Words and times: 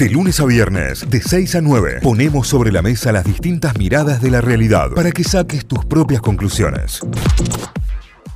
De 0.00 0.08
lunes 0.08 0.40
a 0.40 0.46
viernes, 0.46 1.10
de 1.10 1.20
6 1.20 1.56
a 1.56 1.60
9, 1.60 1.98
ponemos 2.02 2.48
sobre 2.48 2.72
la 2.72 2.80
mesa 2.80 3.12
las 3.12 3.22
distintas 3.22 3.76
miradas 3.76 4.22
de 4.22 4.30
la 4.30 4.40
realidad 4.40 4.92
para 4.94 5.10
que 5.12 5.22
saques 5.22 5.66
tus 5.66 5.84
propias 5.84 6.22
conclusiones. 6.22 7.00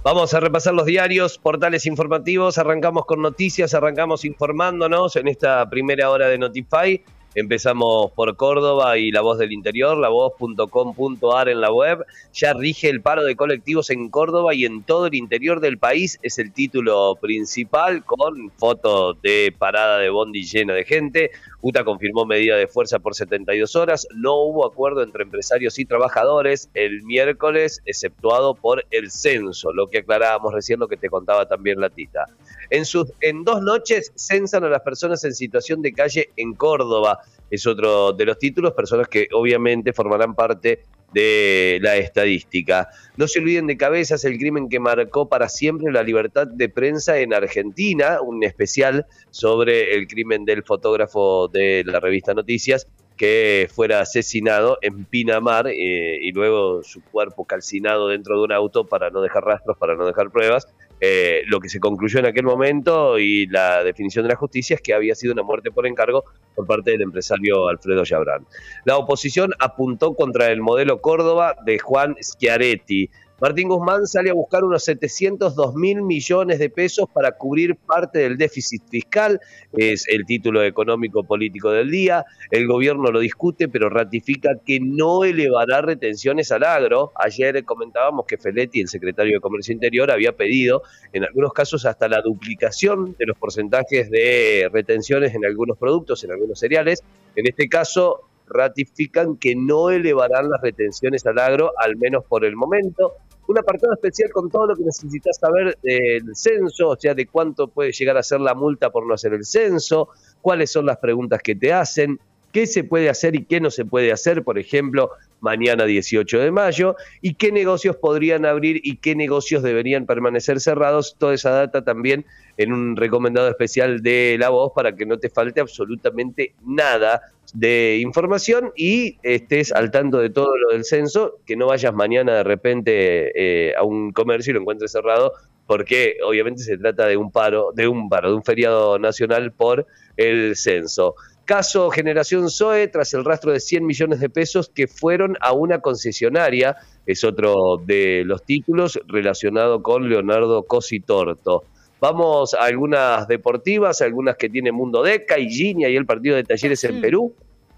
Vamos 0.03 0.35
a 0.35 0.41
repasar 0.41 0.75
los 0.75 0.85
diarios, 0.85 1.39
portales 1.39 1.87
informativos, 1.87 2.59
arrancamos 2.59 3.07
con 3.07 3.23
noticias, 3.23 3.73
arrancamos 3.73 4.27
informándonos 4.27 5.17
en 5.17 5.27
esta 5.27 5.67
primera 5.71 6.11
hora 6.11 6.29
de 6.29 6.37
Notify. 6.37 7.03
Empezamos 7.37 8.13
por 8.13 8.37
Córdoba 8.37 8.97
y 8.97 9.11
La 9.11 9.21
Voz 9.21 9.39
del 9.39 9.53
Interior, 9.53 9.99
lavoz.com.ar 9.99 11.49
en 11.49 11.61
la 11.61 11.73
web. 11.73 12.05
Ya 12.33 12.53
rige 12.53 12.89
el 12.89 13.01
paro 13.01 13.25
de 13.25 13.35
colectivos 13.35 13.91
en 13.91 14.09
Córdoba 14.09 14.55
y 14.55 14.65
en 14.65 14.85
todo 14.85 15.07
el 15.07 15.15
interior 15.15 15.59
del 15.59 15.77
país. 15.77 16.21
Es 16.23 16.39
el 16.39 16.53
título 16.53 17.17
principal 17.21 18.05
con 18.05 18.53
fotos 18.53 19.21
de 19.21 19.53
parada 19.59 19.99
de 19.99 20.11
bondi 20.11 20.45
llena 20.45 20.75
de 20.75 20.85
gente. 20.85 21.33
UTA 21.61 21.83
confirmó 21.83 22.25
medida 22.25 22.57
de 22.57 22.69
fuerza 22.69 23.01
por 23.01 23.17
72 23.17 23.75
horas. 23.75 24.07
No 24.15 24.37
hubo 24.37 24.65
acuerdo 24.65 25.03
entre 25.03 25.25
empresarios 25.25 25.79
y 25.81 25.87
trabajadores 25.87 26.71
el 26.75 27.03
miércoles, 27.03 27.83
exceptuado 27.85 28.55
por 28.55 28.85
el 28.91 29.11
censo, 29.11 29.73
lo 29.73 29.89
que 29.89 29.99
aclarábamos 29.99 30.55
recién, 30.55 30.79
lo 30.79 30.87
que 30.87 30.99
te 30.99 31.09
contaba 31.09 31.49
también 31.49 31.81
la 31.81 31.91
tita. 31.91 32.27
En, 32.71 32.85
sus, 32.85 33.13
en 33.21 33.45
dos 33.45 33.63
noches 33.63 34.13
censan 34.15 34.65
a 34.65 34.69
las 34.69 34.83
personas 34.83 35.25
en 35.25 35.35
situación 35.35 35.83
de 35.83 35.93
calle 35.93 36.31
en 36.37 36.55
Córdoba. 36.55 37.19
Es 37.51 37.67
otro 37.67 38.13
de 38.13 38.25
los 38.25 38.39
títulos, 38.39 38.73
personas 38.73 39.09
que 39.09 39.29
obviamente 39.33 39.93
formarán 39.93 40.35
parte 40.35 40.81
de 41.13 41.79
la 41.81 41.97
estadística. 41.97 42.89
No 43.17 43.29
se 43.29 43.39
olviden 43.39 43.69
de 43.69 43.77
cabezas 43.77 44.25
el 44.25 44.37
crimen 44.37 44.69
que 44.69 44.81
marcó 44.81 45.29
para 45.29 45.49
siempre 45.49 45.93
la 45.93 46.03
libertad 46.03 46.47
de 46.47 46.69
prensa 46.69 47.19
en 47.19 47.33
Argentina, 47.33 48.21
un 48.21 48.43
especial 48.43 49.07
sobre 49.31 49.95
el 49.95 50.09
crimen 50.09 50.45
del 50.45 50.65
fotógrafo 50.65 51.49
de 51.49 51.85
la 51.87 52.01
revista 52.01 52.35
Noticias 52.35 52.89
que 53.17 53.69
fuera 53.73 54.01
asesinado 54.01 54.79
en 54.83 55.05
Pinamar 55.05 55.69
eh, 55.69 56.19
y 56.21 56.33
luego 56.33 56.83
su 56.83 57.03
cuerpo 57.03 57.45
calcinado 57.45 58.09
dentro 58.09 58.37
de 58.37 58.45
un 58.45 58.53
auto 58.53 58.87
para 58.87 59.11
no 59.11 59.21
dejar 59.21 59.45
rastros, 59.45 59.77
para 59.79 59.95
no 59.95 60.07
dejar 60.07 60.31
pruebas. 60.31 60.67
Eh, 61.01 61.43
lo 61.47 61.61
que 61.61 61.69
se 61.69 61.81
concluyó 61.81 62.21
en 62.21 62.27
aquel 62.27 62.45
momento 62.45 63.19
y 63.19 63.47
la 63.47 63.83
definición 63.83 64.25
de 64.25 64.31
la 64.31 64.37
justicia 64.37 64.77
es 64.77 64.81
que 64.81 64.95
había 64.95 65.15
sido 65.15 65.33
una 65.33 65.43
muerte 65.43 65.71
por 65.71 65.87
encargo 65.87 66.25
por 66.55 66.67
parte 66.67 66.93
del 66.93 67.03
empresario 67.03 67.69
Alfredo 67.69 68.05
Yabrán. 68.05 68.47
La 68.85 68.97
oposición 68.97 69.53
apuntó 69.59 70.15
contra 70.15 70.47
el 70.51 70.61
modelo 70.61 71.01
Córdoba 71.01 71.57
de 71.65 71.79
Juan 71.79 72.17
Schiaretti. 72.23 73.11
Martín 73.45 73.69
Guzmán 73.69 74.07
sale 74.07 74.31
a 74.31 74.33
buscar 74.33 74.65
unos 74.65 74.85
702 74.85 75.75
mil 75.75 76.01
millones 76.01 76.59
de 76.59 76.71
pesos 76.71 77.07
para 77.13 77.33
cubrir 77.33 77.77
parte 77.77 78.21
del 78.21 78.39
déficit 78.39 78.83
fiscal, 78.89 79.39
es 79.75 80.09
el 80.09 80.25
título 80.25 80.63
económico 80.63 81.25
político 81.25 81.71
del 81.71 81.91
día. 81.91 82.25
El 82.51 82.67
gobierno 82.67 83.11
lo 83.11 83.21
discute, 83.21 83.69
pero 83.69 83.91
ratifica 83.91 84.53
que 84.65 84.81
no 84.81 85.25
elevará 85.25 85.83
retenciones 85.83 86.53
al 86.53 86.65
agro. 86.65 87.13
Ayer 87.17 87.63
comentábamos 87.67 88.25
que 88.25 88.39
Feletti, 88.39 88.81
el 88.81 88.89
secretario 88.89 89.35
de 89.35 89.41
Comercio 89.41 89.75
Interior, 89.75 90.11
había 90.11 90.33
pedido 90.33 90.81
en 91.13 91.25
algunos 91.25 91.53
casos 91.53 91.85
hasta 91.85 92.09
la 92.09 92.23
duplicación 92.23 93.15
de 93.19 93.27
los 93.27 93.37
porcentajes 93.37 94.11
de 94.11 94.71
retenciones 94.73 95.35
en 95.35 95.45
algunos 95.45 95.77
productos, 95.77 96.25
en 96.25 96.31
algunos 96.31 96.59
cereales. 96.59 97.03
En 97.37 97.47
este 97.47 97.69
caso, 97.69 98.23
ratifican 98.47 99.37
que 99.37 99.55
no 99.55 99.91
elevarán 99.91 100.49
las 100.49 100.63
retenciones 100.63 101.27
al 101.27 101.39
agro, 101.39 101.73
al 101.79 101.97
menos 101.97 102.25
por 102.25 102.47
el 102.47 102.57
momento. 102.57 103.13
Un 103.47 103.59
apartado 103.59 103.93
especial 103.93 104.31
con 104.33 104.51
todo 104.51 104.69
lo 104.69 104.77
que 104.77 104.85
necesitas 104.85 105.37
saber 105.39 105.77
del 105.83 106.35
censo, 106.35 106.91
o 106.91 106.97
sea, 106.97 107.15
de 107.15 107.27
cuánto 107.27 107.69
puede 107.69 107.93
llegar 107.93 108.17
a 108.17 108.23
ser 108.23 108.41
la 108.41 108.55
multa 108.55 108.91
por 108.91 109.07
no 109.07 109.15
hacer 109.15 109.35
el 109.35 109.45
censo, 109.45 110.09
cuáles 110.41 110.71
son 110.71 110.87
las 110.87 110.99
preguntas 110.99 111.41
que 111.43 111.55
te 111.55 111.73
hacen, 111.73 112.19
qué 112.53 112.67
se 112.69 112.85
puede 112.85 113.11
hacer 113.11 113.35
y 113.35 113.45
qué 113.45 113.61
no 113.61 113.71
se 113.71 113.85
puede 113.85 114.13
hacer, 114.13 114.45
por 114.45 114.59
ejemplo, 114.59 115.11
mañana 115.41 115.85
18 115.85 116.39
de 116.39 116.51
mayo, 116.53 116.95
y 117.21 117.35
qué 117.35 117.51
negocios 117.51 117.97
podrían 117.97 118.47
abrir 118.47 118.81
y 118.83 118.97
qué 118.97 119.17
negocios 119.17 119.63
deberían 119.63 120.07
permanecer 120.07 120.61
cerrados. 120.61 121.17
Toda 121.19 121.35
esa 121.35 121.51
data 121.51 121.85
también 121.85 122.25
en 122.57 122.73
un 122.73 122.97
recomendado 122.97 123.49
especial 123.49 124.03
de 124.03 124.37
La 124.39 124.51
Voz 124.51 124.73
para 124.73 124.95
que 124.95 125.05
no 125.05 125.19
te 125.19 125.31
falte 125.31 125.61
absolutamente 125.61 126.55
nada 126.65 127.21
de 127.55 127.99
información 128.03 128.73
y 128.77 129.17
estés 129.23 129.73
al 129.73 129.91
tanto 129.91 130.19
de 130.19 130.29
todo 130.29 130.57
lo 130.57 130.71
del 130.71 130.85
censo, 130.85 131.39
que 131.47 131.57
no 131.57 131.69
vayas 131.69 131.95
mañana 131.95 132.35
de 132.35 132.43
repente 132.43 133.69
eh, 133.69 133.75
a 133.77 133.85
un 133.85 134.13
comercio 134.13 134.51
y 134.51 134.55
lo 134.55 134.61
encuentres 134.61 134.93
cerrado, 134.93 135.33
porque 135.67 136.17
obviamente 136.27 136.63
se 136.63 136.77
trata 136.77 137.07
de 137.07 137.17
un 137.17 137.31
paro, 137.31 137.71
de 137.73 137.89
un 137.89 138.09
paro, 138.09 138.31
de 138.31 138.37
un 138.37 138.45
feriado 138.45 138.99
nacional 138.99 139.53
por 139.53 139.87
el 140.17 140.57
censo. 140.57 141.15
Caso 141.45 141.91
Generación 141.91 142.51
Zoe, 142.51 142.89
tras 142.89 143.15
el 143.15 143.25
rastro 143.25 143.53
de 143.53 143.61
100 143.61 143.87
millones 143.87 144.21
de 144.21 144.31
pesos 144.31 144.71
que 144.75 144.89
fueron 144.89 145.37
a 145.41 145.53
una 145.53 145.81
concesionaria, 145.81 146.77
es 147.07 147.23
otro 147.23 147.77
de 147.85 148.25
los 148.25 148.45
títulos 148.45 148.99
relacionado 149.07 149.83
con 149.83 150.09
Leonardo 150.09 150.65
Cositorto. 150.65 151.65
Vamos 152.01 152.55
a 152.55 152.65
algunas 152.65 153.29
deportivas, 153.29 154.03
algunas 154.03 154.37
que 154.37 154.49
tiene 154.49 154.73
Mundo 154.73 155.03
Deca 155.03 155.39
y 155.39 155.49
Ginia 155.49 155.89
y 155.89 155.97
el 155.97 156.07
partido 156.07 156.35
de 156.37 156.45
Talleres 156.45 156.83
en 156.85 157.01
Perú. 157.01 157.33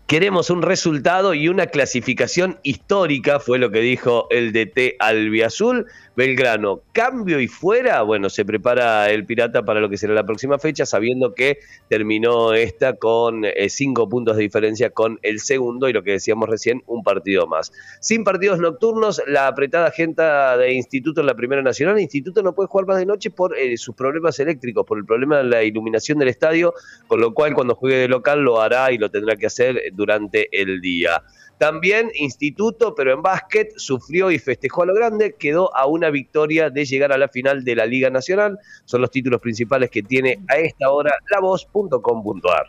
Queremos 0.07 0.51
un 0.51 0.63
resultado 0.63 1.35
y 1.35 1.49
una 1.49 1.67
clasificación 1.67 2.61
histórica, 2.63 3.41
fue 3.41 3.59
lo 3.59 3.73
que 3.73 3.81
dijo 3.81 4.29
el 4.31 4.53
DT 4.53 4.95
Albiazul. 5.01 5.87
Belgrano, 6.17 6.81
cambio 6.93 7.41
y 7.41 7.47
fuera, 7.47 8.01
bueno, 8.01 8.31
se 8.31 8.47
prepara 8.47 9.11
el 9.11 9.27
Pirata 9.27 9.67
para 9.67 9.81
lo 9.81 9.91
que 9.91 9.99
será 9.99 10.15
la 10.15 10.25
próxima 10.25 10.59
fecha, 10.59 10.87
sabiendo 10.87 11.35
que 11.35 11.59
terminó 11.91 12.55
esta 12.55 12.95
con 12.95 13.45
eh, 13.45 13.69
cinco 13.69 14.09
puntos 14.09 14.37
de 14.37 14.45
diferencia 14.45 14.89
con 14.89 15.19
el 15.21 15.41
segundo 15.41 15.91
y 15.91 15.93
lo 15.93 16.03
que 16.03 16.13
decíamos 16.13 16.49
recién, 16.49 16.83
un 16.87 17.03
partido 17.03 17.47
más. 17.47 17.71
Sin 18.01 18.25
partidos 18.25 18.61
nocturnos, 18.61 19.21
la 19.27 19.47
apretada 19.47 19.89
agenda 19.89 20.57
de 20.57 20.73
Instituto 20.73 21.21
en 21.21 21.27
la 21.27 21.35
Primera 21.35 21.61
Nacional. 21.61 22.01
Instituto 22.01 22.43
no 22.43 22.55
puede 22.55 22.69
jugar 22.69 22.87
más 22.87 22.97
de 22.97 23.05
noche 23.05 23.31
por 23.31 23.55
eh, 23.55 23.77
sus 23.77 23.95
problemas 23.95 24.39
eléctricos, 24.39 24.87
por 24.87 24.97
el 24.97 25.05
problema 25.05 25.37
de 25.39 25.45
la 25.45 25.65
iluminación 25.65 26.19
del 26.19 26.29
estadio, 26.29 26.73
con 27.09 27.21
lo 27.21 27.35
cual 27.35 27.53
cuando 27.53 27.75
juegue 27.75 27.99
de 27.99 28.09
local 28.09 28.41
lo 28.41 28.63
hará 28.63 28.91
y 28.91 28.97
lo 28.97 29.11
tendrá 29.11 29.37
que 29.37 29.45
hacer 29.45 29.83
durante 29.97 30.49
el 30.53 30.81
día. 30.81 31.23
También 31.59 32.11
Instituto, 32.15 32.95
pero 32.95 33.15
en 33.15 33.23
básquet, 33.23 33.73
sufrió 33.77 34.31
y 34.31 34.39
festejó 34.39 34.83
a 34.83 34.87
lo 34.87 34.95
grande, 34.95 35.35
quedó 35.39 35.75
a 35.75 35.87
una 35.87 36.11
victoria 36.11 36.69
de 36.69 36.85
llegar 36.85 37.13
a 37.13 37.19
la 37.19 37.29
final 37.29 37.65
de 37.65 37.75
la 37.75 37.87
Liga 37.87 38.11
Nacional. 38.11 38.59
Son 38.85 39.01
los 39.01 39.11
títulos 39.11 39.41
principales 39.41 39.91
que 39.91 40.03
tiene 40.03 40.39
a 40.49 40.59
esta 40.59 40.91
hora 40.91 41.15
lavoz.com.ar. 41.31 42.67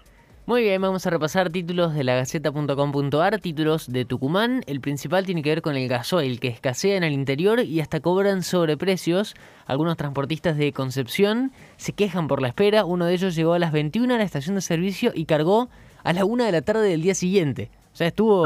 Muy 0.48 0.62
bien, 0.62 0.82
vamos 0.82 1.06
a 1.06 1.10
repasar 1.10 1.50
títulos 1.50 1.94
de 1.94 2.06
la 2.06 2.16
gaceta.com.ar, 2.16 3.42
títulos 3.42 3.92
de 3.92 4.06
Tucumán. 4.06 4.64
El 4.66 4.80
principal 4.80 5.26
tiene 5.26 5.44
que 5.44 5.50
ver 5.50 5.62
con 5.62 5.76
el 5.76 5.90
gasoil, 5.90 6.40
que 6.40 6.48
escasea 6.48 6.96
en 6.96 7.04
el 7.04 7.12
interior 7.12 7.60
y 7.60 7.82
hasta 7.82 8.00
cobran 8.00 8.44
sobreprecios. 8.44 9.36
Algunos 9.66 9.98
transportistas 9.98 10.56
de 10.56 10.72
Concepción 10.72 11.52
se 11.76 11.92
quejan 11.92 12.30
por 12.30 12.42
la 12.42 12.48
espera. 12.48 12.86
Uno 12.86 13.08
de 13.08 13.16
ellos 13.16 13.36
llegó 13.36 13.56
a 13.56 13.60
las 13.60 13.74
21 13.74 14.16
a 14.16 14.18
la 14.18 14.24
estación 14.24 14.56
de 14.56 14.62
servicio 14.62 15.12
y 15.14 15.26
cargó 15.26 15.68
a 16.08 16.14
la 16.14 16.24
1 16.24 16.46
de 16.46 16.52
la 16.54 16.62
tarde 16.62 16.88
del 16.88 17.02
día 17.02 17.14
siguiente. 17.14 17.70
O 17.92 17.96
sea, 17.98 18.08
estuvo 18.08 18.46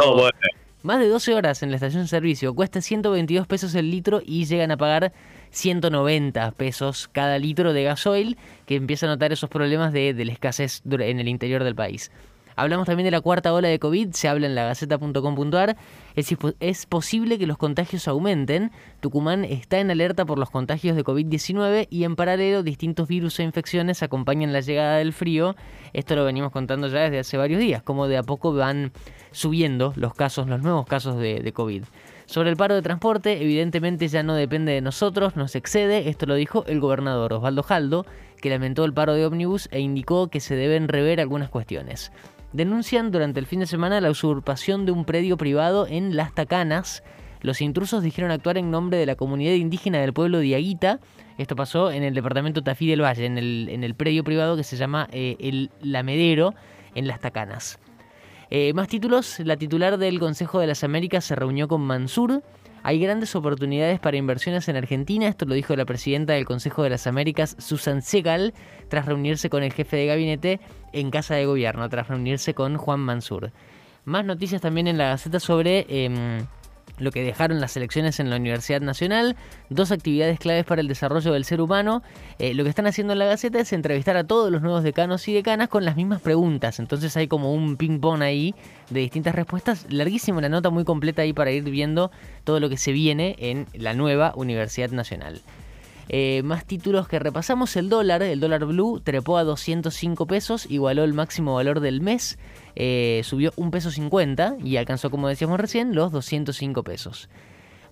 más 0.81 0.99
de 0.99 1.07
12 1.07 1.35
horas 1.35 1.61
en 1.61 1.69
la 1.69 1.75
estación 1.75 2.01
de 2.01 2.07
servicio. 2.07 2.55
Cuesta 2.55 2.81
122 2.81 3.45
pesos 3.45 3.75
el 3.75 3.91
litro 3.91 4.19
y 4.25 4.45
llegan 4.45 4.71
a 4.71 4.77
pagar 4.77 5.13
190 5.51 6.53
pesos 6.53 7.07
cada 7.11 7.37
litro 7.37 7.71
de 7.73 7.83
gasoil, 7.83 8.35
que 8.65 8.77
empieza 8.77 9.05
a 9.05 9.09
notar 9.09 9.31
esos 9.31 9.47
problemas 9.47 9.93
de, 9.93 10.15
de 10.15 10.25
la 10.25 10.31
escasez 10.31 10.81
en 10.89 11.19
el 11.19 11.27
interior 11.27 11.63
del 11.63 11.75
país. 11.75 12.11
Hablamos 12.55 12.85
también 12.85 13.05
de 13.05 13.11
la 13.11 13.21
cuarta 13.21 13.53
ola 13.53 13.67
de 13.67 13.79
COVID, 13.79 14.11
se 14.11 14.27
habla 14.27 14.47
en 14.47 14.55
la 14.55 14.65
gaceta.com.ar. 14.65 15.77
Es, 16.15 16.85
posible 16.85 17.39
que 17.39 17.47
los 17.47 17.57
contagios 17.57 18.07
aumenten. 18.07 18.71
Tucumán 18.99 19.45
está 19.45 19.79
en 19.79 19.91
alerta 19.91 20.25
por 20.25 20.37
los 20.37 20.49
contagios 20.49 20.95
de 20.95 21.03
COVID-19 21.03 21.87
y 21.89 22.03
en 22.03 22.15
paralelo 22.15 22.63
distintos 22.63 23.07
virus 23.07 23.39
e 23.39 23.43
infecciones 23.43 24.03
acompañan 24.03 24.53
la 24.53 24.59
llegada 24.59 24.97
del 24.97 25.13
frío. 25.13 25.55
Esto 25.93 26.15
lo 26.15 26.25
venimos 26.25 26.51
contando 26.51 26.87
ya 26.87 26.99
desde 27.01 27.19
hace 27.19 27.37
varios 27.37 27.59
días, 27.59 27.81
como 27.81 28.07
de 28.07 28.17
a 28.17 28.23
poco 28.23 28.53
van 28.53 28.91
subiendo 29.31 29.93
los 29.95 30.13
casos, 30.13 30.47
los 30.47 30.61
nuevos 30.61 30.85
casos 30.85 31.17
de, 31.17 31.39
de 31.39 31.53
COVID. 31.53 31.83
Sobre 32.25 32.49
el 32.49 32.57
paro 32.57 32.75
de 32.75 32.81
transporte, 32.81 33.41
evidentemente 33.41 34.07
ya 34.07 34.23
no 34.23 34.35
depende 34.35 34.71
de 34.71 34.81
nosotros, 34.81 35.35
nos 35.35 35.55
excede, 35.55 36.09
esto 36.09 36.25
lo 36.25 36.35
dijo 36.35 36.63
el 36.67 36.79
gobernador 36.79 37.33
Osvaldo 37.33 37.63
Jaldo, 37.63 38.05
que 38.39 38.49
lamentó 38.49 38.85
el 38.85 38.93
paro 38.93 39.13
de 39.13 39.25
ómnibus 39.25 39.67
e 39.71 39.81
indicó 39.81 40.29
que 40.29 40.39
se 40.39 40.55
deben 40.55 40.87
rever 40.87 41.19
algunas 41.19 41.49
cuestiones 41.49 42.11
denuncian 42.53 43.11
durante 43.11 43.39
el 43.39 43.45
fin 43.45 43.59
de 43.59 43.67
semana 43.67 44.01
la 44.01 44.09
usurpación 44.09 44.85
de 44.85 44.91
un 44.91 45.05
predio 45.05 45.37
privado 45.37 45.87
en 45.87 46.15
Las 46.15 46.33
Tacanas. 46.33 47.03
Los 47.41 47.61
intrusos 47.61 48.03
dijeron 48.03 48.31
actuar 48.31 48.57
en 48.57 48.69
nombre 48.69 48.97
de 48.97 49.05
la 49.05 49.15
comunidad 49.15 49.53
indígena 49.53 49.99
del 49.99 50.13
pueblo 50.13 50.39
de 50.39 50.55
Aguita. 50.55 50.99
Esto 51.37 51.55
pasó 51.55 51.91
en 51.91 52.03
el 52.03 52.13
departamento 52.13 52.61
Tafí 52.61 52.87
del 52.87 53.01
Valle, 53.01 53.25
en 53.25 53.37
el, 53.37 53.67
en 53.69 53.83
el 53.83 53.95
predio 53.95 54.23
privado 54.23 54.55
que 54.55 54.63
se 54.63 54.77
llama 54.77 55.07
eh, 55.11 55.37
El 55.39 55.71
Lamedero, 55.81 56.53
en 56.93 57.07
Las 57.07 57.19
Tacanas. 57.19 57.79
Eh, 58.51 58.73
más 58.73 58.89
títulos, 58.89 59.39
la 59.39 59.55
titular 59.55 59.97
del 59.97 60.19
Consejo 60.19 60.59
de 60.59 60.67
las 60.67 60.83
Américas 60.83 61.23
se 61.23 61.35
reunió 61.35 61.67
con 61.67 61.81
Mansur. 61.81 62.43
Hay 62.83 62.99
grandes 62.99 63.35
oportunidades 63.35 63.99
para 63.99 64.17
inversiones 64.17 64.67
en 64.67 64.75
Argentina, 64.75 65.27
esto 65.27 65.45
lo 65.45 65.53
dijo 65.53 65.75
la 65.75 65.85
presidenta 65.85 66.33
del 66.33 66.45
Consejo 66.45 66.81
de 66.83 66.89
las 66.89 67.05
Américas, 67.05 67.55
Susan 67.59 68.01
Segal, 68.01 68.53
tras 68.89 69.05
reunirse 69.05 69.49
con 69.49 69.61
el 69.61 69.71
jefe 69.71 69.97
de 69.97 70.07
gabinete 70.07 70.59
en 70.91 71.11
Casa 71.11 71.35
de 71.35 71.45
Gobierno, 71.45 71.87
tras 71.89 72.07
reunirse 72.07 72.53
con 72.55 72.77
Juan 72.77 72.99
Mansur. 72.99 73.51
Más 74.03 74.25
noticias 74.25 74.61
también 74.61 74.87
en 74.87 74.97
la 74.97 75.09
Gaceta 75.09 75.39
sobre... 75.39 75.85
Em, 75.89 76.47
lo 76.97 77.11
que 77.11 77.23
dejaron 77.23 77.61
las 77.61 77.75
elecciones 77.77 78.19
en 78.19 78.29
la 78.29 78.35
Universidad 78.35 78.81
Nacional, 78.81 79.35
dos 79.69 79.91
actividades 79.91 80.39
claves 80.39 80.65
para 80.65 80.81
el 80.81 80.87
desarrollo 80.87 81.33
del 81.33 81.45
ser 81.45 81.61
humano. 81.61 82.03
Eh, 82.39 82.53
lo 82.53 82.63
que 82.63 82.69
están 82.69 82.87
haciendo 82.87 83.13
en 83.13 83.19
la 83.19 83.25
Gaceta 83.25 83.59
es 83.59 83.73
entrevistar 83.73 84.17
a 84.17 84.23
todos 84.23 84.51
los 84.51 84.61
nuevos 84.61 84.83
decanos 84.83 85.27
y 85.27 85.33
decanas 85.33 85.69
con 85.69 85.85
las 85.85 85.95
mismas 85.95 86.21
preguntas. 86.21 86.79
Entonces 86.79 87.15
hay 87.17 87.27
como 87.27 87.53
un 87.53 87.77
ping-pong 87.77 88.21
ahí 88.21 88.55
de 88.89 88.99
distintas 88.99 89.35
respuestas. 89.35 89.85
Larguísima 89.89 90.39
una 90.39 90.49
nota 90.49 90.69
muy 90.69 90.83
completa 90.83 91.21
ahí 91.21 91.33
para 91.33 91.51
ir 91.51 91.63
viendo 91.63 92.11
todo 92.43 92.59
lo 92.59 92.69
que 92.69 92.77
se 92.77 92.91
viene 92.91 93.35
en 93.39 93.67
la 93.73 93.93
nueva 93.93 94.33
Universidad 94.35 94.91
Nacional. 94.91 95.41
Eh, 96.13 96.41
más 96.43 96.65
títulos 96.65 97.07
que 97.07 97.19
repasamos, 97.19 97.77
el 97.77 97.87
dólar, 97.87 98.21
el 98.21 98.41
dólar 98.41 98.65
blue 98.65 98.99
trepó 98.99 99.37
a 99.37 99.45
205 99.45 100.27
pesos, 100.27 100.69
igualó 100.69 101.05
el 101.05 101.13
máximo 101.13 101.55
valor 101.55 101.79
del 101.79 102.01
mes, 102.01 102.37
eh, 102.75 103.21
subió 103.23 103.53
un 103.55 103.71
peso 103.71 103.91
50 103.91 104.57
y 104.61 104.75
alcanzó, 104.75 105.09
como 105.09 105.29
decíamos 105.29 105.57
recién, 105.57 105.95
los 105.95 106.11
205 106.11 106.83
pesos. 106.83 107.29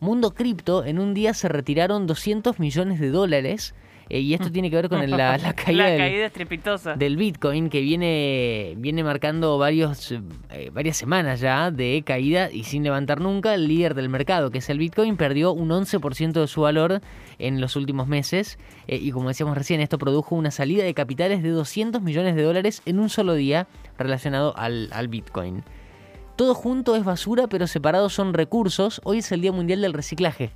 Mundo 0.02 0.34
cripto, 0.34 0.84
en 0.84 1.00
un 1.00 1.14
día 1.14 1.34
se 1.34 1.48
retiraron 1.48 2.08
200 2.08 2.60
millones 2.60 3.00
de 3.00 3.10
dólares 3.10 3.74
eh, 4.10 4.22
y 4.22 4.34
esto 4.34 4.52
tiene 4.52 4.70
que 4.70 4.76
ver 4.76 4.90
con 4.90 5.00
la, 5.12 5.54
caída, 5.54 5.86
del, 6.96 7.18
Bitcoin 7.18 7.70
que 7.70 7.82
viene, 7.82 8.74
viene 8.78 9.04
marcando 9.04 9.58
varios, 9.60 10.12
eh, 10.12 10.72
varias 10.74 10.98
semanas 10.98 11.40
ya 11.40 11.70
de 11.70 12.02
caída 12.06 12.50
y 12.52 12.64
sin 12.64 12.84
levantar 12.84 13.22
nunca. 13.22 13.54
El 13.54 13.68
líder 13.68 13.94
del 13.94 14.10
mercado, 14.10 14.50
que 14.50 14.58
es 14.58 14.70
el 14.70 14.80
Bitcoin, 14.80 15.16
perdió 15.16 15.54
un 15.54 15.70
11% 15.70 16.42
de 16.42 16.48
su 16.48 16.62
valor 16.62 17.02
en 17.38 17.62
los 17.62 17.76
últimos 17.76 18.08
meses. 18.08 18.58
Eh, 18.88 18.98
y 18.98 19.12
como 19.12 19.28
decíamos 19.28 19.56
recién, 19.56 19.80
esto 19.80 20.00
produjo 20.00 20.36
una 20.36 20.50
salida 20.50 20.84
de 20.84 20.94
capitales 20.96 21.44
de 21.44 21.50
200 21.50 22.02
millones 22.02 22.36
de 22.36 22.42
dólares 22.42 22.82
en 22.86 23.00
un 23.00 23.10
solo 23.10 23.36
día 23.36 23.68
relacionado 23.98 24.58
al, 24.58 24.90
al 24.92 25.08
Bitcoin. 25.08 25.64
Todo 26.36 26.56
junto 26.56 26.96
es 26.96 27.04
basura, 27.04 27.48
pero 27.48 27.68
separados 27.68 28.14
son 28.14 28.34
recursos. 28.34 29.02
Hoy 29.04 29.20
es 29.20 29.32
el 29.32 29.42
Día 29.42 29.52
Mundial 29.52 29.82
del 29.82 29.94
Reciclaje. 29.94 30.52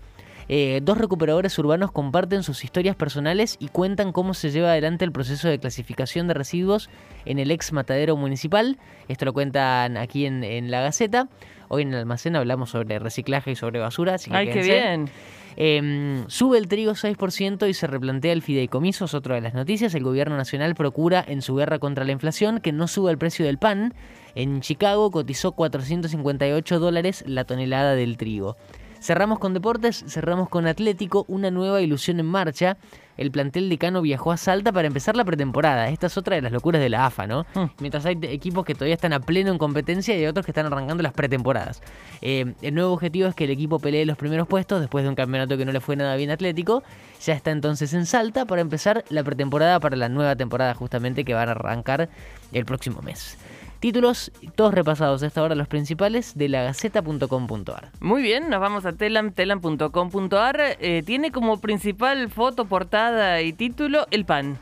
Eh, 0.50 0.81
dos 0.84 0.98
recuperadores 0.98 1.57
urbanos 1.57 1.92
comparten 1.92 2.44
sus 2.44 2.63
historias 2.63 2.95
personales 2.95 3.56
y 3.60 3.69
cuentan 3.69 4.12
cómo 4.12 4.34
se 4.34 4.51
lleva 4.51 4.72
adelante 4.72 5.06
el 5.06 5.12
proceso 5.12 5.48
de 5.48 5.60
clasificación 5.60 6.28
de 6.28 6.34
residuos 6.34 6.90
en 7.25 7.40
el 7.40 7.51
ex 7.51 7.72
matadero 7.72 8.16
municipal. 8.18 8.78
Esto 9.07 9.25
lo 9.25 9.34
cuentan 9.34 9.98
aquí 9.98 10.25
en, 10.25 10.72
la 10.72 10.81
Gaceta. 10.81 11.30
Hoy 11.69 11.84
en 11.84 11.94
el 11.94 12.00
almacén 12.00 12.36
hablamos 12.36 12.72
sobre 12.72 13.00
reciclaje 13.00 13.51
y 13.51 13.56
sobre 13.56 13.80
basura. 13.80 14.18
¡Ay, 14.31 14.50
qué 14.50 14.62
bien! 14.62 15.10
Em, 15.56 16.28
sube 16.30 16.57
el 16.57 16.68
trigo 16.68 16.94
6% 16.94 17.69
y 17.69 17.74
se 17.74 17.86
replantea 17.86 18.34
el 18.34 18.42
fideicomiso, 18.42 19.06
es 19.06 19.13
otra 19.13 19.36
de 19.36 19.42
las 19.42 19.54
noticias. 19.54 19.94
El 19.94 20.04
gobierno 20.04 20.36
nacional 20.36 20.75
procura 20.75 21.24
en 21.28 21.42
su 21.42 21.56
guerra 21.56 21.80
contra 21.80 22.06
la 22.06 22.12
inflación 22.12 22.60
que 22.60 22.72
no 22.72 22.88
suba 22.88 23.12
el 23.12 23.18
precio 23.18 23.46
del 23.46 23.60
pan. 23.60 23.94
En 24.36 24.62
Chicago 24.62 25.12
cotizó 25.12 25.51
458 25.51 26.80
dólares 26.80 27.24
la 27.28 27.44
tonelada 27.44 27.94
del 27.96 28.18
trigo. 28.18 28.57
Cerramos 29.04 29.38
con 29.38 29.54
deportes, 29.54 30.06
cerramos 30.08 30.48
con 30.48 30.66
Atlético, 30.66 31.26
una 31.28 31.52
nueva 31.52 31.82
ilusión 31.82 32.22
en 32.22 32.26
marcha. 32.26 32.78
El 33.18 33.32
plantel 33.32 33.68
de 33.68 33.78
Cano 33.78 34.02
viajó 34.02 34.32
a 34.32 34.38
Salta 34.38 34.72
para 34.72 34.88
empezar 34.88 35.18
la 35.18 35.26
pretemporada. 35.26 35.90
Esta 35.90 36.08
es 36.08 36.18
otra 36.18 36.38
de 36.38 36.42
las 36.42 36.54
locuras 36.54 36.82
de 36.82 36.88
la 36.88 37.06
AFA, 37.08 37.28
¿no? 37.28 37.46
Hmm. 37.54 37.66
Mientras 37.82 38.06
hay 38.06 38.18
equipos 38.22 38.64
que 38.64 38.76
todavía 38.76 38.96
están 38.96 39.12
a 39.12 39.20
pleno 39.20 39.52
en 39.52 39.58
competencia 39.58 40.16
y 40.16 40.20
hay 40.20 40.28
otros 40.28 40.46
que 40.46 40.52
están 40.52 40.68
arrancando 40.68 41.04
las 41.04 41.12
pretemporadas. 41.12 41.82
Eh, 42.22 42.54
el 42.62 42.74
nuevo 42.74 42.94
objetivo 42.94 43.28
es 43.28 43.36
que 43.36 43.44
el 43.44 43.50
equipo 43.50 43.78
pelee 43.78 44.06
los 44.06 44.16
primeros 44.16 44.48
puestos 44.48 44.80
después 44.80 45.04
de 45.04 45.10
un 45.10 45.16
campeonato 45.16 45.58
que 45.58 45.66
no 45.66 45.74
le 45.74 45.82
fue 45.82 45.98
nada 45.98 46.16
bien 46.16 46.32
Atlético. 46.32 46.82
Ya 47.26 47.34
está 47.34 47.52
entonces 47.52 47.94
en 47.94 48.06
Salta 48.06 48.46
para 48.46 48.62
empezar 48.62 49.04
la 49.10 49.22
pretemporada 49.22 49.82
para 49.82 49.98
la 49.98 50.08
nueva 50.08 50.38
temporada 50.38 50.74
justamente 50.76 51.26
que 51.26 51.34
van 51.34 51.50
a 51.50 51.52
arrancar 51.52 52.08
el 52.54 52.64
próximo 52.64 53.02
mes. 53.02 53.38
Títulos, 53.84 54.32
todos 54.56 54.74
repasados 54.74 55.24
a 55.24 55.28
esta 55.28 55.44
hora, 55.44 55.56
los 55.56 55.68
principales 55.68 56.38
de 56.38 56.48
la 56.48 56.64
Gaceta.com.ar. 56.64 57.92
Muy 58.00 58.22
bien, 58.22 58.50
nos 58.50 58.62
vamos 58.62 58.86
a 58.86 58.94
telam, 58.94 59.34
telam.com.ar. 59.34 60.78
Eh, 60.80 61.04
tiene 61.06 61.34
como 61.34 61.60
principal 61.60 62.30
foto, 62.30 62.64
portada 62.64 63.42
y 63.42 63.52
título 63.52 64.08
el 64.10 64.24
pan 64.24 64.58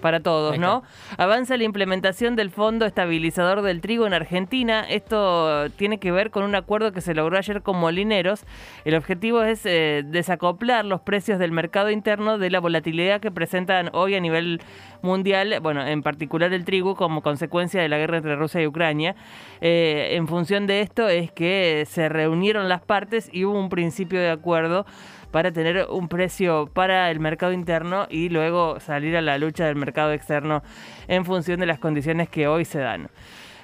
para 0.00 0.20
todos, 0.20 0.58
¿no? 0.58 0.82
Avanza 1.18 1.56
la 1.56 1.64
implementación 1.64 2.36
del 2.36 2.50
Fondo 2.50 2.86
Estabilizador 2.86 3.62
del 3.62 3.80
Trigo 3.80 4.06
en 4.06 4.14
Argentina. 4.14 4.84
Esto 4.88 5.68
tiene 5.76 5.98
que 5.98 6.12
ver 6.12 6.30
con 6.30 6.44
un 6.44 6.54
acuerdo 6.54 6.92
que 6.92 7.00
se 7.00 7.14
logró 7.14 7.38
ayer 7.38 7.62
con 7.62 7.78
Molineros. 7.78 8.44
El 8.84 8.94
objetivo 8.94 9.42
es 9.42 9.64
eh, 9.64 10.02
desacoplar 10.04 10.84
los 10.84 11.00
precios 11.00 11.38
del 11.38 11.52
mercado 11.52 11.90
interno 11.90 12.38
de 12.38 12.50
la 12.50 12.60
volatilidad 12.60 13.20
que 13.20 13.30
presentan 13.30 13.90
hoy 13.92 14.14
a 14.14 14.20
nivel 14.20 14.60
mundial, 15.02 15.58
bueno, 15.62 15.86
en 15.86 16.02
particular 16.02 16.52
el 16.52 16.64
trigo 16.64 16.96
como 16.96 17.22
consecuencia 17.22 17.80
de 17.80 17.88
la 17.88 17.98
guerra 17.98 18.18
entre 18.18 18.36
Rusia 18.36 18.62
y 18.62 18.66
Ucrania. 18.66 19.14
Eh, 19.60 20.10
en 20.12 20.28
función 20.28 20.66
de 20.66 20.80
esto 20.80 21.08
es 21.08 21.30
que 21.32 21.84
se 21.86 22.08
reunieron 22.08 22.68
las 22.68 22.82
partes 22.82 23.30
y 23.32 23.44
hubo 23.44 23.58
un 23.58 23.68
principio 23.68 24.20
de 24.20 24.30
acuerdo 24.30 24.86
para 25.30 25.52
tener 25.52 25.86
un 25.90 26.08
precio 26.08 26.68
para 26.72 27.10
el 27.10 27.20
mercado 27.20 27.52
interno 27.52 28.06
y 28.10 28.28
luego 28.28 28.80
salir 28.80 29.16
a 29.16 29.22
la 29.22 29.38
lucha 29.38 29.66
del 29.66 29.76
mercado 29.76 30.12
externo 30.12 30.62
en 31.08 31.24
función 31.24 31.60
de 31.60 31.66
las 31.66 31.78
condiciones 31.78 32.28
que 32.28 32.48
hoy 32.48 32.64
se 32.64 32.78
dan. 32.78 33.08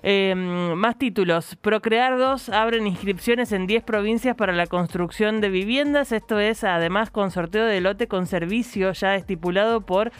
Em, 0.05 0.75
más 0.75 0.99
títulos. 0.99 1.55
Procrear 1.61 2.19
2 2.19 2.49
abren 2.49 2.89
inscripciones 2.89 3.53
en 3.53 3.69
10 3.69 3.85
provincias 3.85 4.35
para 4.35 4.53
la 4.53 4.67
construcción 4.67 5.41
de 5.41 5.49
viviendas. 5.49 6.11
Esto 6.11 6.41
es 6.41 6.65
además 6.65 7.11
con 7.11 7.31
sorteo 7.31 7.65
de 7.67 7.81
lote 7.81 8.09
con 8.09 8.27
servicio 8.27 8.91
ya 8.93 9.15
estipulado 9.15 9.83
por 9.83 10.11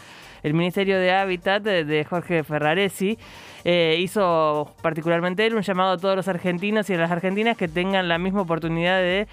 el 0.41 0.53
Ministerio 0.53 0.97
de 0.99 1.11
Hábitat 1.11 1.63
de, 1.63 2.05
Jorge 2.05 2.45
Ferraresi. 2.45 3.17
Eh, 3.65 3.97
hizo 3.99 4.73
particularmente 4.81 5.45
él 5.45 5.55
un 5.55 5.63
llamado 5.63 5.91
a 5.93 5.97
todos 5.97 6.15
los 6.15 6.29
argentinos 6.29 6.89
y 6.89 6.93
a 6.93 6.97
las 6.97 7.11
argentinas 7.11 7.57
que 7.57 7.67
tengan 7.67 8.07
la 8.07 8.17
misma 8.17 8.41
oportunidad 8.41 8.99
de 8.99 9.27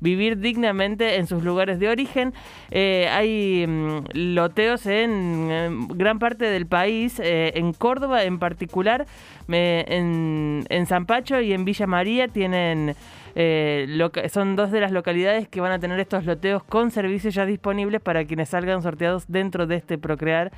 vivir 0.00 0.38
dignamente 0.38 1.16
en 1.16 1.26
sus 1.26 1.42
lugares 1.42 1.78
de 1.78 1.88
origen. 1.88 2.34
Eh, 2.70 3.08
hay 3.10 3.66
mm, 3.66 4.00
loteos 4.14 4.86
en, 4.86 5.88
gran 5.88 6.18
parte 6.18 6.46
del 6.46 6.66
país, 6.66 7.20
eh, 7.20 7.52
en 7.54 7.72
Córdoba 7.72 8.24
en 8.24 8.38
particular, 8.38 9.06
en, 9.48 10.64
en 10.68 10.86
Zampacho 10.86 11.40
y 11.40 11.52
en 11.52 11.64
Villa 11.64 11.86
María 11.86 12.28
tienen... 12.28 12.94
Eh, 13.38 13.86
son 14.32 14.56
dos 14.56 14.70
de 14.70 14.80
las 14.80 14.92
localidades 14.92 15.46
que 15.46 15.60
van 15.60 15.70
a 15.70 15.78
tener 15.78 16.00
estos 16.00 16.24
loteos 16.24 16.64
con 16.64 16.90
servicios 16.90 17.34
ya 17.34 17.44
disponibles 17.44 18.00
para 18.00 18.24
quienes 18.24 18.48
salgan 18.48 18.80
sorteados 18.80 19.26
dentro 19.28 19.66
de 19.66 19.76
este 19.76 19.98
Procrear 19.98 20.52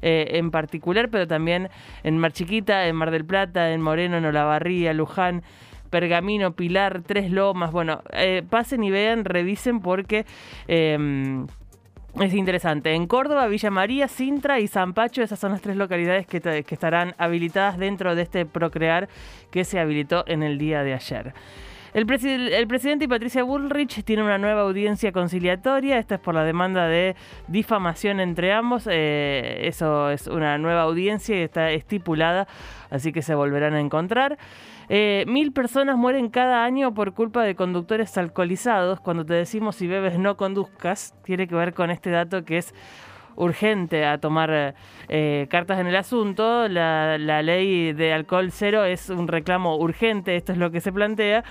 en 0.00 0.50
particular, 0.50 1.10
pero 1.10 1.28
también 1.28 1.68
en 2.02 2.18
Mar 2.18 2.32
Chiquita, 2.32 2.88
en 2.88 2.96
Mar 2.96 3.12
del 3.12 3.24
Plata, 3.24 3.70
en 3.72 3.80
Moreno, 3.82 4.16
en 4.16 4.24
Olavarría, 4.24 4.92
Luján. 4.94 5.44
Pergamino, 5.92 6.56
Pilar, 6.56 7.02
Tres 7.06 7.30
Lomas. 7.30 7.70
Bueno, 7.70 8.02
eh, 8.12 8.42
pasen 8.48 8.82
y 8.82 8.90
vean, 8.90 9.24
revisen 9.24 9.80
porque... 9.80 10.26
Em, 10.66 11.46
es 12.20 12.34
interesante. 12.34 12.92
En 12.92 13.06
Córdoba, 13.06 13.46
Villa 13.46 13.70
María, 13.70 14.06
Sintra 14.06 14.60
y 14.60 14.68
Zampacho, 14.68 15.22
esas 15.22 15.38
son 15.38 15.52
las 15.52 15.62
tres 15.62 15.76
localidades 15.76 16.26
que, 16.26 16.42
que, 16.42 16.74
estarán 16.74 17.14
habilitadas 17.16 17.78
dentro 17.78 18.14
de 18.14 18.22
este 18.22 18.44
Procrear 18.44 19.08
que 19.50 19.64
se 19.64 19.80
habilitó 19.80 20.24
en 20.26 20.42
el 20.42 20.58
día 20.58 20.82
de 20.82 20.92
ayer. 20.92 21.32
El, 21.94 22.06
presidente 22.06 23.04
y 23.04 23.08
Patricia 23.08 23.42
Bullrich 23.42 24.02
tienen 24.02 24.24
una 24.24 24.38
nueva 24.38 24.62
audiencia 24.62 25.12
conciliatoria. 25.12 25.98
Esta 25.98 26.14
es 26.14 26.20
por 26.22 26.34
la 26.34 26.42
demanda 26.42 26.88
de 26.88 27.16
difamación 27.48 28.18
entre 28.18 28.54
ambos. 28.54 28.88
Eh, 28.90 29.66
eso 29.68 30.08
es 30.08 30.26
una 30.26 30.56
nueva 30.56 30.82
audiencia 30.82 31.38
y 31.38 31.42
está 31.42 31.70
estipulada, 31.70 32.48
así 32.88 33.12
que 33.12 33.20
se 33.20 33.34
volverán 33.34 33.74
a 33.74 33.80
encontrar. 33.80 34.38
Eh, 34.88 35.24
mil 35.28 35.52
personas 35.52 35.98
mueren 35.98 36.30
cada 36.30 36.64
año 36.64 36.94
por 36.94 37.12
culpa 37.12 37.42
de 37.42 37.54
conductores 37.54 38.16
alcoholizados. 38.16 38.98
Cuando 39.00 39.26
te 39.26 39.34
decimos 39.34 39.76
si 39.76 39.86
bebes 39.86 40.18
no 40.18 40.38
conduzcas, 40.38 41.14
tiene 41.24 41.46
que 41.46 41.54
ver 41.54 41.74
con 41.74 41.90
este 41.90 42.08
dato 42.08 42.42
que 42.46 42.56
es 42.56 42.74
urgente 43.36 44.04
a 44.04 44.18
tomar 44.18 44.74
eh, 45.08 45.46
cartas 45.50 45.80
en 45.80 45.86
el 45.86 45.96
asunto. 45.96 46.68
La, 46.68 47.18
la, 47.18 47.42
ley 47.42 47.92
de 47.92 48.12
alcohol 48.12 48.50
cero 48.50 48.84
es 48.84 49.10
un 49.10 49.28
reclamo 49.28 49.76
urgente, 49.76 50.36
esto 50.36 50.52
es 50.52 50.58
lo 50.58 50.70
que 50.70 50.80
se 50.80 50.92
plantea. 50.92 51.44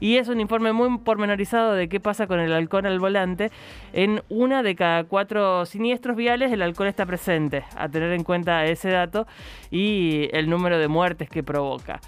Y 0.00 0.16
es 0.16 0.28
un 0.28 0.40
informe 0.40 0.72
muy 0.72 0.98
pormenorizado 0.98 1.74
de 1.74 1.88
qué 1.88 1.98
pasa 1.98 2.26
con 2.26 2.38
el 2.38 2.52
alcohol 2.52 2.86
al 2.86 3.00
volante. 3.00 3.50
En 3.92 4.22
una 4.28 4.62
de 4.62 4.76
cada 4.76 5.04
cuatro 5.04 5.66
siniestros 5.66 6.16
viales 6.16 6.52
el 6.52 6.62
alcohol 6.62 6.88
está 6.88 7.04
presente, 7.04 7.64
a 7.76 7.88
tener 7.88 8.12
en 8.12 8.22
cuenta 8.22 8.64
ese 8.64 8.90
dato 8.90 9.26
y 9.70 10.28
el 10.32 10.48
número 10.48 10.78
de 10.78 10.88
muertes 10.88 11.28
que 11.28 11.42
provoca. 11.42 12.00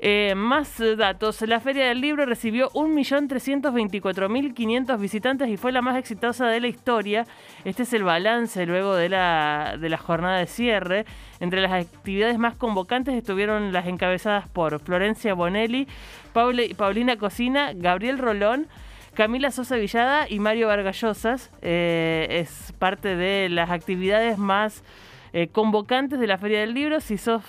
Eh, 0.00 0.34
más 0.36 0.80
datos. 0.96 1.42
La 1.42 1.58
Feria 1.58 1.88
del 1.88 2.00
Libro 2.00 2.24
recibió 2.24 2.70
1.324.500 2.70 4.96
visitantes 4.98 5.48
y 5.48 5.56
fue 5.56 5.72
la 5.72 5.82
más 5.82 5.96
exitosa 5.96 6.46
de 6.46 6.60
la 6.60 6.68
historia. 6.68 7.26
Este 7.64 7.82
es 7.82 7.92
el 7.92 8.04
balance 8.04 8.64
luego 8.64 8.94
de 8.94 9.08
la, 9.08 9.74
de 9.78 9.96
jornada 9.96 10.38
de 10.38 10.46
cierre. 10.46 11.04
Entre 11.40 11.60
las 11.60 11.72
actividades 11.72 12.38
más 12.38 12.54
convocantes 12.54 13.14
estuvieron 13.14 13.72
las 13.72 13.88
encabezadas 13.88 14.48
por 14.48 14.78
Florencia 14.80 15.34
Bonelli, 15.34 15.88
Paulina 16.32 17.16
Cocina, 17.16 17.72
Gabriel 17.74 18.18
Rolón, 18.18 18.68
Camila 19.14 19.50
Sosa 19.50 19.74
Villada 19.76 20.28
y 20.28 20.38
Mario 20.38 20.68
Vargallosas. 20.68 21.50
Eh, 21.60 22.28
es 22.30 22.72
parte 22.78 23.16
de 23.16 23.48
las 23.48 23.70
actividades 23.70 24.38
más 24.38 24.84
eh, 25.32 25.48
convocantes 25.48 26.18
de 26.18 26.26
la 26.26 26.38
Feria 26.38 26.60
del 26.60 26.74
Libro. 26.74 27.00
Si 27.00 27.18
sos, 27.18 27.44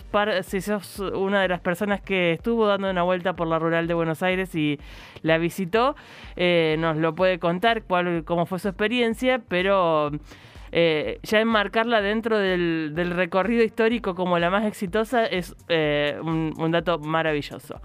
una 1.13 1.41
de 1.41 1.48
las 1.48 1.62
personas 1.62 2.01
que 2.01 2.33
estuvo 2.33 2.67
dando 2.67 2.89
una 2.89 3.03
vuelta 3.03 3.33
por 3.33 3.48
la 3.48 3.59
rural 3.59 3.88
de 3.88 3.93
Buenos 3.93 4.24
Aires 4.24 4.53
y 4.55 4.79
la 5.21 5.38
visitó, 5.38 5.95
eh, 6.36 6.75
nos 6.79 6.98
lo 6.98 7.15
puede 7.15 7.39
contar 7.39 7.83
cuál, 7.83 8.24
cómo 8.25 8.45
fue 8.45 8.59
su 8.59 8.67
experiencia, 8.67 9.41
pero... 9.48 10.12
Eh, 10.71 11.17
ya 11.24 11.39
enmarcarla 11.39 12.00
dentro 12.00 12.38
del, 12.38 12.93
recorrido 13.15 13.63
histórico 13.63 14.13
como 14.13 14.38
la 14.38 14.51
más 14.51 14.65
exitosa 14.65 15.25
es 15.25 15.55
un 15.67 16.69
dato 16.71 17.00
maravilloso. 17.00 17.81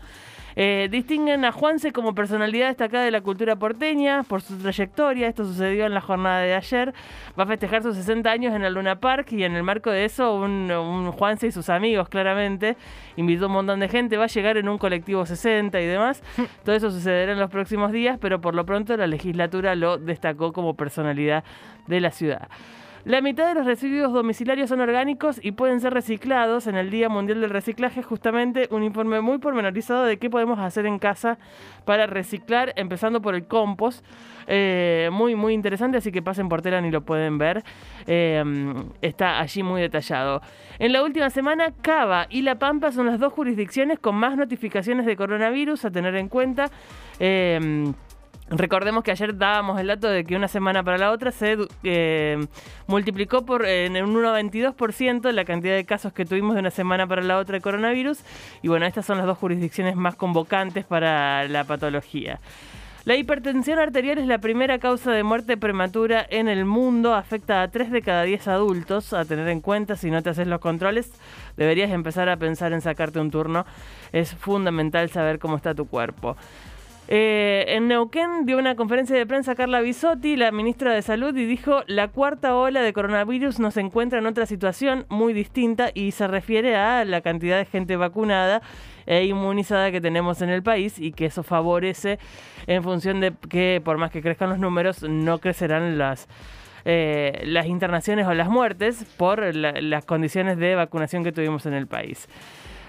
Eh, 0.56 0.88
distinguen 0.90 1.44
a 1.44 1.52
Juanse 1.52 1.92
como 1.92 2.14
personalidad 2.14 2.68
destacada 2.68 3.04
de 3.04 3.10
la 3.10 3.20
cultura 3.20 3.56
porteña 3.56 4.22
por 4.22 4.40
su 4.40 4.56
trayectoria. 4.56 5.28
Esto 5.28 5.44
sucedió 5.44 5.86
en 5.86 5.94
la 5.94 6.00
jornada 6.00 6.40
de 6.40 6.54
ayer. 6.54 6.94
Va 7.38 7.44
a 7.44 7.46
festejar 7.46 7.82
sus 7.82 7.96
60 7.96 8.30
años 8.30 8.54
en 8.54 8.64
el 8.64 8.74
Luna 8.74 9.00
Park 9.00 9.32
y 9.32 9.44
en 9.44 9.54
el 9.54 9.62
marco 9.62 9.90
de 9.90 10.04
eso, 10.04 10.34
un, 10.36 11.10
Juanse 11.12 11.48
y 11.48 11.52
sus 11.52 11.68
amigos, 11.68 12.08
claramente, 12.08 12.76
invitó 13.16 13.46
un 13.46 13.52
montón 13.52 13.80
de 13.80 13.88
gente. 13.88 14.16
Va 14.16 14.24
a 14.24 14.28
llegar 14.28 14.56
en 14.56 14.68
un 14.68 14.78
colectivo 14.78 15.26
60 15.26 15.80
y 15.80 15.86
demás. 15.86 16.22
Todo 16.64 16.74
eso 16.74 16.90
sucederá 16.90 17.32
en 17.32 17.38
los 17.38 17.50
próximos 17.50 17.92
días, 17.92 18.18
pero 18.20 18.40
por 18.40 18.54
lo 18.54 18.64
pronto 18.64 18.96
la 18.96 19.06
legislatura 19.06 19.74
lo 19.74 19.98
destacó 19.98 20.52
como 20.52 20.74
personalidad 20.74 21.44
de 21.86 22.00
la 22.00 22.10
ciudad. 22.10 22.48
La 23.04 23.20
mitad 23.20 23.46
de 23.46 23.54
los 23.54 23.66
residuos 23.66 24.14
domiciliarios 24.14 24.70
son 24.70 24.80
orgánicos 24.80 25.38
y 25.42 25.52
pueden 25.52 25.78
ser 25.80 25.92
reciclados. 25.92 26.66
En 26.66 26.74
el 26.74 26.90
Día 26.90 27.10
Mundial 27.10 27.42
del 27.42 27.50
Reciclaje, 27.50 28.02
justamente 28.02 28.66
un 28.70 28.82
informe 28.82 29.20
muy 29.20 29.36
pormenorizado 29.36 30.04
de 30.04 30.16
qué 30.16 30.30
podemos 30.30 30.58
hacer 30.58 30.86
en 30.86 30.98
casa 30.98 31.36
para 31.84 32.06
reciclar, 32.06 32.72
empezando 32.76 33.20
por 33.20 33.34
el 33.34 33.46
compost. 33.46 34.02
Eh, 34.46 35.10
muy, 35.12 35.34
muy 35.34 35.52
interesante, 35.52 35.98
así 35.98 36.12
que 36.12 36.22
pasen 36.22 36.48
por 36.48 36.62
Telan 36.62 36.86
y 36.86 36.90
lo 36.90 37.02
pueden 37.02 37.36
ver. 37.36 37.62
Eh, 38.06 38.42
está 39.02 39.38
allí 39.38 39.62
muy 39.62 39.82
detallado. 39.82 40.40
En 40.78 40.94
la 40.94 41.02
última 41.02 41.28
semana, 41.28 41.74
Cava 41.82 42.26
y 42.30 42.40
La 42.40 42.58
Pampa 42.58 42.90
son 42.90 43.04
las 43.04 43.20
dos 43.20 43.34
jurisdicciones 43.34 43.98
con 43.98 44.14
más 44.14 44.34
notificaciones 44.38 45.04
de 45.04 45.14
coronavirus 45.14 45.84
a 45.84 45.90
tener 45.90 46.16
en 46.16 46.30
cuenta. 46.30 46.70
Eh, 47.20 47.92
Recordemos 48.50 49.02
que 49.02 49.10
ayer 49.10 49.36
dábamos 49.36 49.80
el 49.80 49.86
dato 49.86 50.06
de 50.08 50.22
que 50.24 50.36
una 50.36 50.48
semana 50.48 50.82
para 50.82 50.98
la 50.98 51.12
otra 51.12 51.32
se 51.32 51.56
eh, 51.82 52.46
multiplicó 52.86 53.46
por 53.46 53.64
en 53.64 53.96
un 54.04 54.14
1,22% 54.14 55.32
la 55.32 55.44
cantidad 55.46 55.74
de 55.74 55.86
casos 55.86 56.12
que 56.12 56.26
tuvimos 56.26 56.54
de 56.54 56.60
una 56.60 56.70
semana 56.70 57.06
para 57.06 57.22
la 57.22 57.38
otra 57.38 57.54
de 57.54 57.62
coronavirus. 57.62 58.18
Y 58.62 58.68
bueno, 58.68 58.84
estas 58.84 59.06
son 59.06 59.16
las 59.16 59.26
dos 59.26 59.38
jurisdicciones 59.38 59.96
más 59.96 60.14
convocantes 60.14 60.84
para 60.84 61.48
la 61.48 61.64
patología. 61.64 62.38
La 63.06 63.16
hipertensión 63.16 63.78
arterial 63.78 64.16
es 64.16 64.26
la 64.26 64.38
primera 64.38 64.78
causa 64.78 65.12
de 65.12 65.22
muerte 65.22 65.58
prematura 65.58 66.26
en 66.28 66.48
el 66.48 66.64
mundo. 66.64 67.14
Afecta 67.14 67.60
a 67.60 67.68
3 67.68 67.90
de 67.90 68.00
cada 68.00 68.22
10 68.22 68.48
adultos. 68.48 69.12
A 69.12 69.26
tener 69.26 69.46
en 69.48 69.60
cuenta, 69.60 69.96
si 69.96 70.10
no 70.10 70.22
te 70.22 70.30
haces 70.30 70.46
los 70.46 70.58
controles, 70.60 71.12
deberías 71.58 71.90
empezar 71.90 72.30
a 72.30 72.38
pensar 72.38 72.72
en 72.72 72.80
sacarte 72.80 73.20
un 73.20 73.30
turno. 73.30 73.66
Es 74.12 74.34
fundamental 74.34 75.10
saber 75.10 75.38
cómo 75.38 75.56
está 75.56 75.74
tu 75.74 75.86
cuerpo. 75.86 76.36
Eh, 77.06 77.66
en 77.68 77.88
Neuquén 77.88 78.46
dio 78.46 78.56
una 78.56 78.76
conferencia 78.76 79.14
de 79.14 79.26
prensa 79.26 79.54
Carla 79.54 79.82
Bisotti, 79.82 80.36
la 80.36 80.50
ministra 80.52 80.94
de 80.94 81.02
Salud, 81.02 81.36
y 81.36 81.44
dijo, 81.44 81.82
la 81.86 82.08
cuarta 82.08 82.56
ola 82.56 82.80
de 82.80 82.94
coronavirus 82.94 83.60
nos 83.60 83.76
encuentra 83.76 84.20
en 84.20 84.26
otra 84.26 84.46
situación 84.46 85.04
muy 85.10 85.34
distinta 85.34 85.90
y 85.92 86.12
se 86.12 86.26
refiere 86.26 86.76
a 86.76 87.04
la 87.04 87.20
cantidad 87.20 87.58
de 87.58 87.66
gente 87.66 87.96
vacunada 87.96 88.62
e 89.04 89.24
inmunizada 89.26 89.90
que 89.90 90.00
tenemos 90.00 90.40
en 90.40 90.48
el 90.48 90.62
país 90.62 90.98
y 90.98 91.12
que 91.12 91.26
eso 91.26 91.42
favorece 91.42 92.18
en 92.66 92.82
función 92.82 93.20
de 93.20 93.34
que 93.50 93.82
por 93.84 93.98
más 93.98 94.10
que 94.10 94.22
crezcan 94.22 94.48
los 94.48 94.58
números 94.58 95.02
no 95.02 95.38
crecerán 95.38 95.98
las... 95.98 96.28
Eh, 96.86 97.44
las 97.46 97.64
internaciones 97.64 98.26
o 98.26 98.34
las 98.34 98.50
muertes 98.50 99.06
por 99.16 99.54
las 99.54 100.04
condiciones 100.04 100.58
de 100.58 100.74
vacunación 100.74 101.24
que 101.24 101.32
tuvimos 101.32 101.64
en 101.64 101.72
el 101.72 101.86
país. 101.86 102.28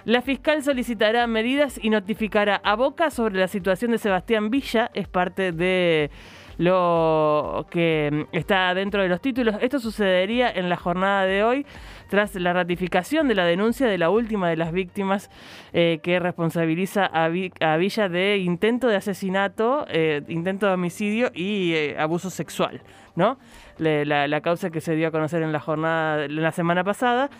La 0.05 0.21
fiscal 0.21 0.61
solicitará 0.61 1.25
medidas 1.25 1.79
y 1.81 1.89
notificará 1.89 2.61
a 2.63 2.75
Boca 2.75 3.09
sobre 3.09 3.39
la 3.39 3.47
situación 3.47 3.89
de 3.89 3.97
Sebastián 3.97 4.51
Villa. 4.51 4.91
Es 4.93 5.07
parte 5.07 5.51
de 5.51 6.11
lo 6.59 7.65
que 7.71 8.27
está 8.31 8.75
dentro 8.75 9.01
de 9.01 9.09
los 9.09 9.19
títulos. 9.19 9.55
Esto 9.61 9.79
sucedería 9.79 10.51
en 10.51 10.69
la 10.69 10.77
jornada 10.77 11.25
de 11.25 11.43
hoy 11.43 11.65
tras 12.07 12.35
la 12.35 12.53
ratificación 12.53 13.27
de 13.27 13.33
la 13.33 13.45
denuncia 13.45 13.87
de 13.87 13.97
la 13.97 14.11
última 14.11 14.47
de 14.47 14.57
las 14.57 14.71
víctimas 14.71 15.31
eh, 15.73 15.99
que 16.03 16.19
responsabiliza 16.19 17.07
a, 17.07 17.27
Villa 17.27 18.07
de 18.07 18.37
intento 18.37 18.87
de 18.87 18.97
asesinato, 18.97 19.87
eh, 19.89 20.21
intento 20.27 20.67
de 20.67 20.73
homicidio 20.73 21.31
y 21.33 21.73
eh, 21.73 21.95
abuso 21.97 22.29
sexual, 22.29 22.79
¿no? 23.15 23.39
La, 23.79 24.27
la, 24.27 24.41
causa 24.41 24.69
que 24.69 24.81
se 24.81 24.95
dio 24.95 25.07
a 25.07 25.11
conocer 25.11 25.41
en 25.41 25.51
la 25.51 25.59
jornada, 25.59 26.25
en 26.25 26.41
la 26.41 26.51
semana 26.51 26.83
pasada 26.83 27.31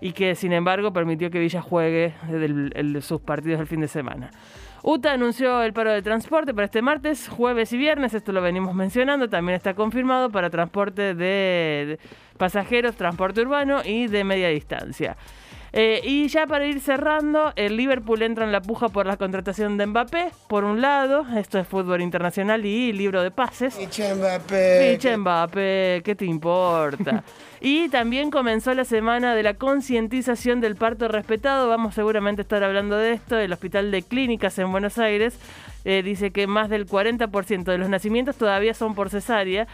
y 0.00 0.12
que 0.12 0.34
sin 0.34 0.52
embargo 0.52 0.92
permitió 0.92 1.30
que 1.30 1.38
Villa 1.38 1.60
juegue 1.60 2.14
sus 3.00 3.20
partidos 3.20 3.58
del 3.58 3.66
fin 3.66 3.80
de 3.80 3.88
semana. 3.88 4.30
UTA 4.82 5.12
anunció 5.12 5.62
el 5.62 5.74
paro 5.74 5.92
de 5.92 6.00
transporte 6.00 6.54
para 6.54 6.64
este 6.64 6.80
martes, 6.80 7.28
jueves 7.28 7.72
y 7.72 7.76
viernes, 7.76 8.14
esto 8.14 8.32
lo 8.32 8.40
venimos 8.40 8.74
mencionando, 8.74 9.28
también 9.28 9.56
está 9.56 9.74
confirmado 9.74 10.30
para 10.30 10.48
transporte 10.48 11.14
de 11.14 11.98
pasajeros, 12.38 12.96
transporte 12.96 13.42
urbano 13.42 13.82
y 13.84 14.06
de 14.06 14.24
media 14.24 14.48
distancia. 14.48 15.18
Eh, 15.72 16.00
y 16.04 16.28
ya 16.28 16.46
para 16.46 16.66
ir 16.66 16.80
cerrando, 16.80 17.52
el 17.56 17.76
Liverpool 17.76 18.22
entra 18.22 18.44
en 18.44 18.52
la 18.52 18.60
puja 18.60 18.88
por 18.88 19.06
la 19.06 19.16
contratación 19.16 19.76
de 19.78 19.86
Mbappé. 19.86 20.30
Por 20.48 20.64
un 20.64 20.80
lado, 20.80 21.24
esto 21.36 21.58
es 21.58 21.66
fútbol 21.66 22.00
internacional 22.00 22.64
y 22.66 22.92
libro 22.92 23.22
de 23.22 23.30
pases. 23.30 23.74
Piche 23.76 24.14
Mbappé. 24.14 24.92
Piche 24.94 25.16
Mbappé, 25.16 26.02
¿qué 26.04 26.14
te 26.14 26.24
importa? 26.24 27.22
y 27.60 27.88
también 27.88 28.30
comenzó 28.30 28.74
la 28.74 28.84
semana 28.84 29.34
de 29.34 29.42
la 29.42 29.54
concientización 29.54 30.60
del 30.60 30.76
parto 30.76 31.08
respetado. 31.08 31.68
Vamos 31.68 31.94
seguramente 31.94 32.40
a 32.40 32.44
estar 32.44 32.64
hablando 32.64 32.96
de 32.96 33.12
esto. 33.12 33.38
El 33.38 33.52
Hospital 33.52 33.90
de 33.90 34.02
Clínicas 34.02 34.58
en 34.58 34.72
Buenos 34.72 34.98
Aires 34.98 35.38
eh, 35.84 36.02
dice 36.02 36.30
que 36.30 36.46
más 36.46 36.68
del 36.68 36.86
40% 36.86 37.64
de 37.64 37.78
los 37.78 37.88
nacimientos 37.88 38.36
todavía 38.36 38.74
son 38.74 38.94
por 38.94 39.10
cesárea. 39.10 39.66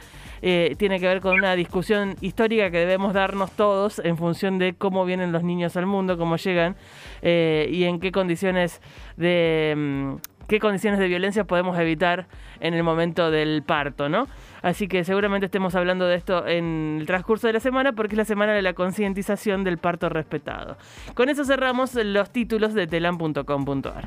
Eh, 0.43 0.75
tiene 0.79 1.01
que 1.01 1.07
ver 1.07 1.21
con 1.21 1.35
una 1.35 1.55
discusión 1.55 2.15
histórica 2.21 2.71
que 2.71 2.79
debemos 2.79 3.15
darnos 3.15 3.51
todos 3.53 4.01
en 4.01 4.17
función 4.17 4.59
de 4.59 4.75
cómo 4.75 5.05
vienen 5.05 5.33
los 5.33 5.43
niños 5.43 5.77
al 5.77 5.87
mundo, 5.87 6.19
cómo 6.19 6.37
llegan 6.37 6.77
eh, 7.23 7.69
y 7.71 7.85
en 7.85 8.01
qué 8.01 8.13
condiciones 8.13 8.83
de 9.17 9.75
mm, 9.77 10.15
qué 10.47 10.61
condiciones 10.61 11.01
de 11.01 11.09
violencia 11.09 11.45
podemos 11.45 11.79
evitar 11.79 12.27
en 12.61 12.75
el 12.75 12.83
momento 12.83 13.31
del 13.31 13.63
parto, 13.63 14.09
¿no? 14.09 14.29
Así 14.63 14.89
que 14.89 15.05
seguramente 15.05 15.47
estemos 15.47 15.75
hablando 15.75 16.07
de 16.07 16.17
esto 16.17 16.47
en 16.47 16.99
el 17.01 17.07
transcurso 17.07 17.47
de 17.47 17.55
la 17.55 17.61
semana 17.61 17.93
porque 17.93 18.15
es 18.15 18.19
la 18.19 18.25
semana 18.25 18.53
de 18.53 18.63
la 18.63 18.73
concientización 18.75 19.65
del 19.65 19.79
parto 19.79 20.09
respetado. 20.09 20.77
Con 21.15 21.29
eso 21.29 21.45
cerramos 21.45 21.95
los 21.95 22.31
títulos 22.31 22.75
de 22.75 22.87
telam.com.ar. 22.87 24.07